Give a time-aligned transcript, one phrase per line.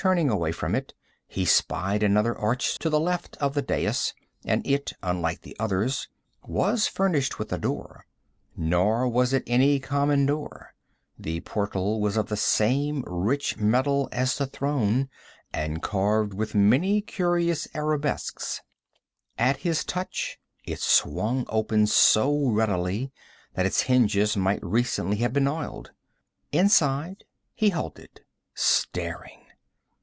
[0.00, 0.94] Turning away from it,
[1.26, 6.06] he spied another arch to the left of the dais, and it, unlike the others,
[6.44, 8.06] was furnished with a door.
[8.56, 10.72] Nor was it any common door.
[11.18, 15.08] The portal was of the same rich metal as the throne,
[15.52, 18.62] and carved with many curious arabesques.
[19.36, 23.10] At his touch it swung open so readily
[23.54, 25.90] that its hinges might recently have been oiled.
[26.52, 28.20] Inside he halted,
[28.54, 29.40] staring.